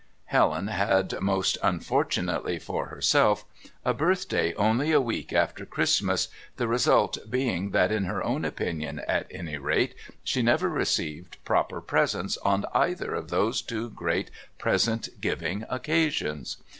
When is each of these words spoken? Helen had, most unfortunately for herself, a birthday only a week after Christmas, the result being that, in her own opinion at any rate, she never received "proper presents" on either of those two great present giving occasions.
Helen 0.25 0.65
had, 0.69 1.19
most 1.21 1.59
unfortunately 1.61 2.57
for 2.57 2.87
herself, 2.87 3.45
a 3.85 3.93
birthday 3.93 4.51
only 4.55 4.91
a 4.91 4.99
week 4.99 5.31
after 5.31 5.63
Christmas, 5.63 6.27
the 6.57 6.67
result 6.67 7.19
being 7.29 7.69
that, 7.69 7.91
in 7.91 8.05
her 8.05 8.23
own 8.23 8.43
opinion 8.43 9.03
at 9.07 9.27
any 9.29 9.59
rate, 9.59 9.93
she 10.23 10.41
never 10.41 10.69
received 10.69 11.37
"proper 11.45 11.81
presents" 11.81 12.37
on 12.37 12.65
either 12.73 13.13
of 13.13 13.29
those 13.29 13.61
two 13.61 13.91
great 13.91 14.31
present 14.57 15.09
giving 15.21 15.65
occasions. 15.69 16.57